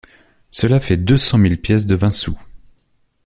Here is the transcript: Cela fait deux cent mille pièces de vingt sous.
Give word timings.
Cela 0.49 0.79
fait 0.79 0.97
deux 0.97 1.19
cent 1.19 1.37
mille 1.37 1.61
pièces 1.61 1.85
de 1.85 1.93
vingt 1.93 2.09
sous. 2.09 2.39